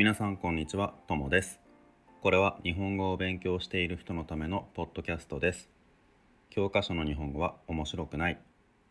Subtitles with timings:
[0.00, 1.60] 皆さんこんにちは、ともです。
[2.22, 5.68] これは日本語を勉強している人のためのポッドキャストです。
[6.48, 8.40] 教科書の日本語は面白くない。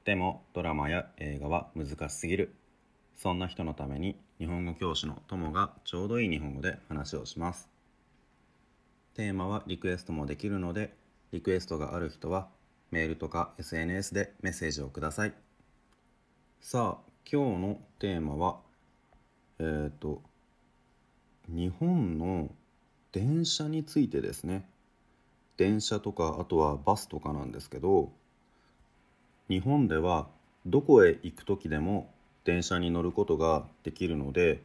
[0.05, 2.54] でもドラマや映画は難しすぎる。
[3.16, 7.71] そんな人のために日本語教師のともがちょうどいい日本語で話をします。
[9.16, 10.94] テーマはリクエストもできるので、
[11.32, 12.50] リクエストがある人は
[12.91, 15.34] メールとか SNS でメッセージをください。
[16.62, 18.60] さあ、今日のテーマは、
[19.57, 20.29] えっ、ー、と、
[21.52, 22.50] 日本の
[23.12, 24.70] 電車についてですね。
[25.58, 28.12] 電車とか、あとはバスとかなんですけど、
[29.50, 30.28] 日本では
[30.66, 34.62] どこへ行く時でも電車に乗ることができるので、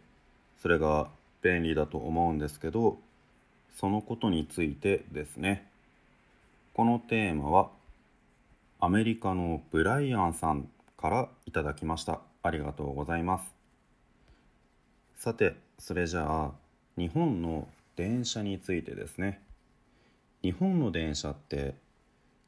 [0.61, 1.09] それが
[1.43, 2.99] 便利だと思うんですけど、
[3.77, 5.67] そのことについてですね。
[6.75, 7.71] このテーマは
[8.79, 12.21] アメリカのブライアンさんからいただきました。
[12.43, 13.55] ありがとうございます。
[15.17, 16.64] さて、それじゃあ、
[16.97, 19.43] 日本の電車についてですね。
[20.43, 21.75] 日本の電車って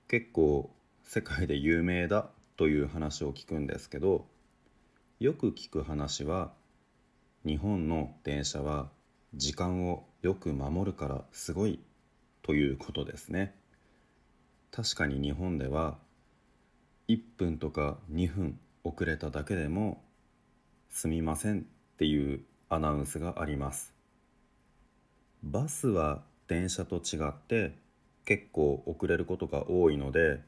[0.09, 0.71] 結構
[1.03, 4.27] 世界で有名だという話を聞くんですけど、
[5.19, 6.53] よく聞く話は、
[7.45, 8.89] 日本の電車は
[9.35, 11.81] 時間をよく守るからすごい
[12.43, 13.55] ということですね。
[14.71, 15.99] 確かに日本では
[17.09, 20.03] 1分とか2分遅れただけでも
[20.91, 21.63] すみませんっ
[21.99, 23.96] ていうアナウンスがあります
[25.49, 27.73] バスは電車と違って
[28.25, 30.41] 結構遅れることが多いので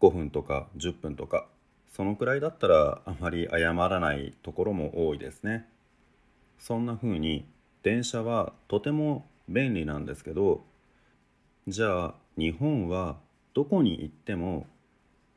[0.00, 1.48] 5分とか10分とか
[1.92, 5.66] そのくらいだったらあまり謝らないところも多いですね。
[6.60, 7.44] そんな風に
[7.82, 10.62] 電車はとても便利なんですけど
[11.66, 13.16] じゃあ日本は
[13.52, 14.66] どこに行っても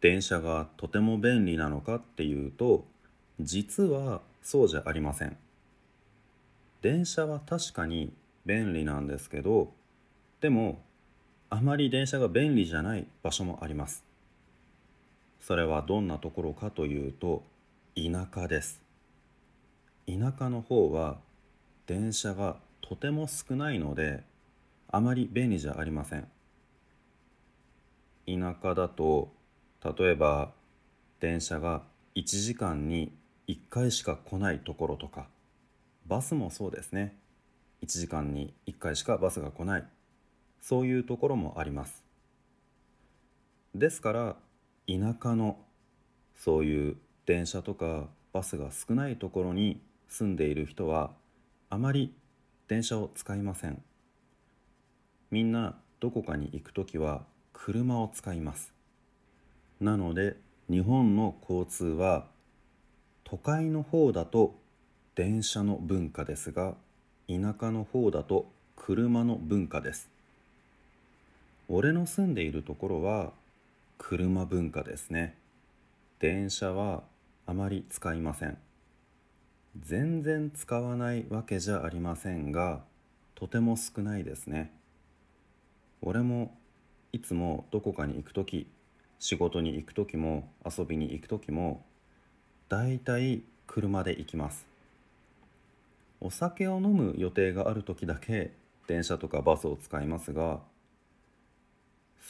[0.01, 2.85] 電車がとても便利なのかっていうと
[3.39, 5.35] 実はそうじゃありません。
[6.83, 8.13] 電車は確かに
[8.45, 9.71] 便利なんですけど
[10.39, 10.81] でも
[11.49, 14.05] あまり電車が便利じゃない場所もあります。
[15.41, 17.43] それはどんなところかというと
[17.95, 18.81] 田舎です。
[20.07, 21.17] 田舎の方は
[21.87, 24.23] 電車がとても少ないので
[24.89, 26.27] あまり便利じゃありません。
[28.25, 29.31] 田舎だと
[29.83, 30.51] 例えば
[31.19, 31.83] 電車が
[32.15, 33.11] 1時間に
[33.47, 35.27] 1回しか来ないところとか
[36.07, 37.15] バスもそうですね。
[37.83, 39.85] 1時間に1回しかバスが来ない。
[40.61, 42.03] そういうところもあります。
[43.73, 44.35] ですから
[44.87, 45.57] 田舎の
[46.35, 51.11] そういう電車とかバスが少ないところに住んでいる人は
[51.69, 52.13] あまり
[52.67, 53.81] 電車を使いません。
[55.29, 58.73] みんなどこかに行く時は車を使います。
[59.79, 60.35] なので
[60.69, 62.27] 日本の交通は
[63.23, 64.55] 都会の方だと
[65.15, 66.75] 電車の文化ですが
[67.39, 70.09] 田舎の方だと車の文化です。
[71.69, 73.31] 俺の住んでいるところは
[73.97, 75.37] 車文化ですね。
[76.19, 77.03] 電車は
[77.45, 78.57] あまり使いません。
[79.79, 82.81] 全然使わないわけじゃありませんが
[83.35, 84.73] とても少ないですね。
[86.01, 86.53] 俺も
[87.13, 88.67] いつもどこかに行く時
[89.19, 91.85] 仕事に行く時も遊びに行く時も
[92.67, 94.70] だいたい車で行きます。
[96.21, 98.53] お酒を飲む予定がある時だけ
[98.87, 100.59] 電車とかバスを使いますが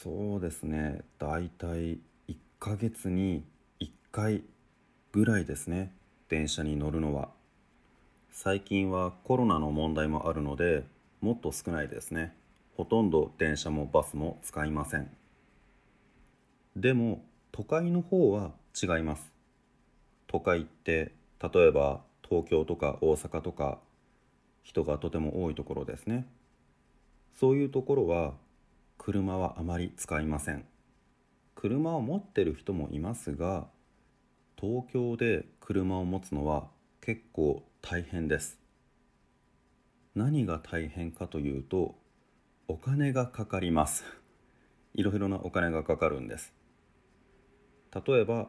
[0.02, 3.44] そうですねだいたい1ヶ月に
[3.80, 4.42] 1回
[5.12, 5.92] ぐらいですね
[6.32, 7.28] 電車に乗るのは。
[8.30, 10.84] 最近はコロナの問題もあるので
[11.20, 12.34] もっと少ないですね。
[12.74, 15.10] ほとんど電車もバスも使いません。
[16.74, 18.52] でも都会の方は
[18.82, 19.30] 違います。
[20.26, 22.00] 都会って例えば
[22.32, 23.78] 東京とか大阪とか
[24.62, 26.26] 人がとても多いところですね。
[27.38, 28.32] そういうところは
[28.96, 30.64] 車はあまり使いません。
[31.54, 33.66] 車を持ってる人もいますが
[34.58, 36.68] 東京で車を持つのは
[37.02, 38.58] 結構大変です。
[40.14, 41.96] 何が大変かというと
[42.66, 44.04] お金がかかります。
[44.94, 46.54] いろいろなお金がかかるんです。
[48.06, 48.48] 例えば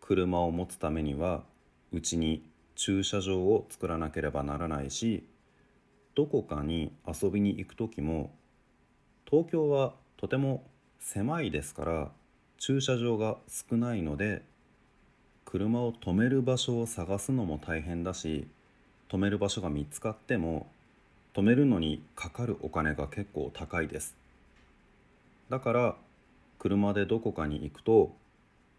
[0.00, 1.42] 車を持つためには
[1.90, 5.24] うちに駐車場を作らなければならないし
[6.14, 8.30] どこかに遊びに行く時も
[9.28, 10.64] 東京はとても
[11.00, 12.10] 狭いですから
[12.58, 14.42] 駐車場が少ないので
[15.44, 18.46] 車を止める場所を探すのも大変だし
[19.08, 20.66] 止める場所が見つかっても
[21.34, 24.14] 止めるのにかかるお金が結構高いです。
[25.50, 25.96] だから
[26.58, 28.12] 車でどこかに行くと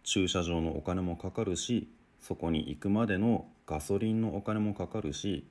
[0.04, 1.88] 駐車場のお金もかかるし
[2.28, 5.46] そこに行くまでのガソリンのお金もかかるし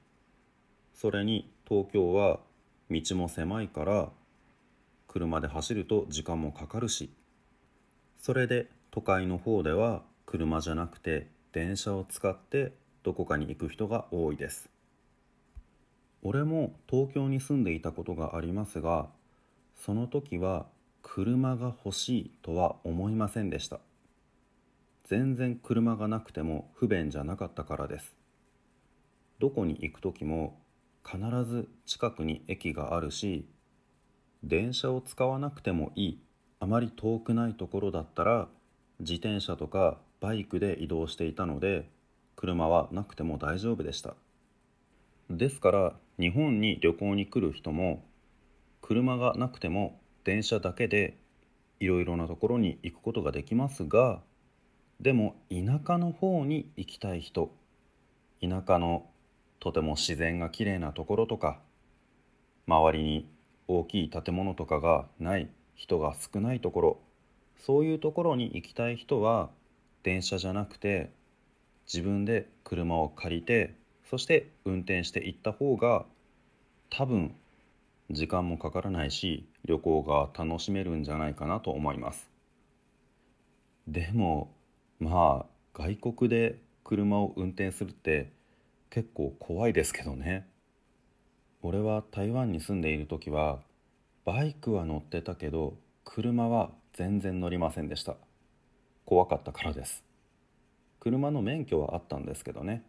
[0.92, 2.40] それに東京は
[2.90, 4.08] 道も狭いから
[5.06, 7.10] 車で走ると時間もかかるし
[8.20, 12.72] それで都会の方では車じゃなくて電車を使って
[13.04, 14.68] どこかに行く人が多いです。
[16.24, 19.06] 俺も東京に住んでいたことがありますが
[19.76, 20.66] その時は
[21.02, 23.78] 車が欲しいとは思いませんでした。
[25.04, 28.16] 全然車がなくても不便じゃなかったからです。
[29.38, 30.58] どこに行く時も
[31.04, 33.46] 必ず近くに駅があるし
[34.42, 36.22] 電車を使わなくてもいい
[36.60, 38.48] あまり遠くないところだったら
[39.00, 41.90] 自転車とかバイクで移動していたので
[42.36, 44.14] 車はなくても大丈夫でした。
[45.28, 48.04] ですから日本に旅行に来る人も
[48.80, 51.18] 車がなくても電車だけで
[51.80, 54.20] いろいろなところに行くことができますが
[55.00, 57.50] でも田舎の方に行きたい人
[58.40, 59.06] 田舎の
[59.60, 61.58] とても自然がきれいなところとか
[62.66, 63.28] 周りに
[63.66, 66.98] 大きい建物とかがない人が少ないところ
[67.56, 69.50] そういうところに行きたい人は
[70.02, 71.10] 電車じゃなくて
[71.86, 73.74] 自分で車を借りて
[74.10, 76.04] そして運転して行った方が
[76.90, 77.34] 多分
[78.10, 82.28] 時間もかからないし旅行が楽しめるんじゃないかなと思います。
[83.88, 84.50] でも
[85.04, 88.32] まあ外国で車を運転するって
[88.88, 90.48] 結構怖いですけどね。
[91.60, 93.58] 俺は台湾に住んでいる時は
[94.24, 98.16] バイクは乗ってたけど車は全然乗りませんでした。
[99.04, 100.02] 怖かったからです。
[101.00, 102.82] 車の免許はあったんですけどね。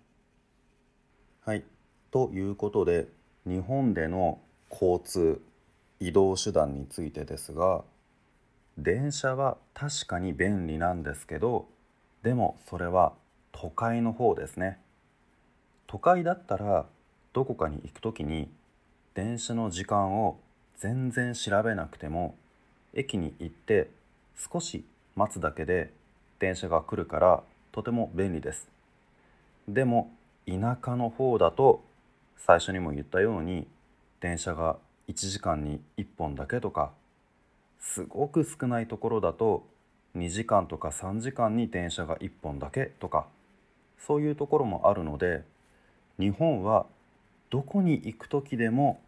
[1.41, 1.65] はい。
[2.11, 3.09] ということで
[3.45, 4.39] 日本での
[4.71, 5.41] 交通
[5.99, 7.83] 移動手段についてですが
[8.77, 11.67] 電車は確かに便利なんですけど
[12.25, 13.13] でもそれは
[13.51, 14.79] 都会の方ですね。
[15.85, 16.87] 都会だったら
[17.33, 18.49] どこかに行く時に
[19.13, 20.39] 電車の時間を
[20.75, 22.35] 全然調べなくても
[22.95, 23.91] 駅に行って
[24.51, 24.83] 少し
[25.15, 25.93] 待つだけで
[26.39, 28.67] 電車が来るからとても便利です。
[29.67, 30.11] でも
[30.47, 31.83] 田舎の方だと
[32.37, 33.67] 最初にも言ったように
[34.19, 34.77] 電車が
[35.09, 36.91] 1時間に1本だけとか
[37.79, 39.67] すごく少ないところだと
[40.15, 43.27] 2時間とか3時間に電車が1本だけとか
[43.97, 45.43] そういうところもあるので
[46.19, 46.85] 日本は
[47.49, 49.01] どこに行く時でも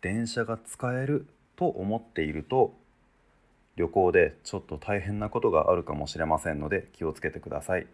[0.00, 1.26] 電車が使える
[1.56, 2.74] と思っていると
[3.76, 7.86] 旅行でちょっと大変なことがあるかもしれませんので気をつけてください。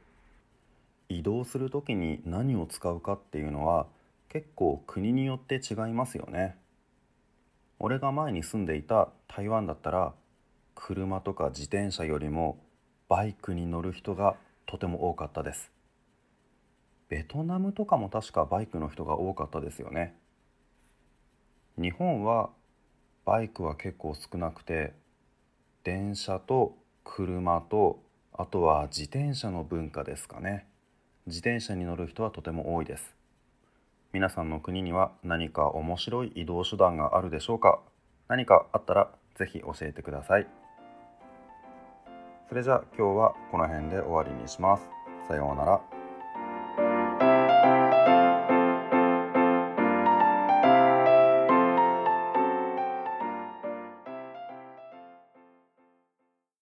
[1.10, 3.86] 移動する時に何を使うかっていうのは
[4.30, 6.56] 結構国によって違いますよね。
[7.78, 10.14] 俺が前に住んでいた台湾だったら
[10.74, 12.58] 車とか自転車よりも
[13.08, 14.36] バイクに乗る人が
[14.66, 15.70] とても多かったです。
[17.08, 20.16] ベトナムとかも確かバイクの人が多かったですよね。
[21.76, 22.50] 日本は
[23.24, 24.92] バイクは結構少なくて
[25.82, 30.66] 電車と車とあとは自転車の文化ですかね。
[31.26, 33.14] 自転車に乗る人はとても多いです。
[34.12, 37.80] 皆さんの国には何か面白い移動手段があるでしょうか。
[38.28, 40.63] 何かあったらぜひ教えてください。
[42.48, 44.88] それじゃあ今日はこの辺で終わりにします。
[45.26, 45.80] さようなら。